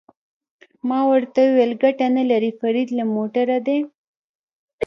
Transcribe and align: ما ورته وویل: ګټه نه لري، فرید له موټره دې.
ما 0.87 0.99
ورته 1.09 1.39
وویل: 1.45 1.71
ګټه 1.83 2.07
نه 2.17 2.23
لري، 2.31 2.51
فرید 2.59 2.89
له 2.97 3.03
موټره 3.13 3.57
دې. 3.67 3.79